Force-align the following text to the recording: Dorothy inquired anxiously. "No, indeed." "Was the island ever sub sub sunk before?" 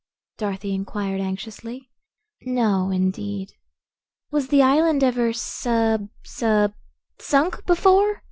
Dorothy 0.39 0.73
inquired 0.73 1.21
anxiously. 1.21 1.87
"No, 2.41 2.89
indeed." 2.89 3.53
"Was 4.31 4.47
the 4.47 4.63
island 4.63 5.03
ever 5.03 5.31
sub 5.31 6.09
sub 6.23 6.73
sunk 7.19 7.63
before?" 7.67 8.19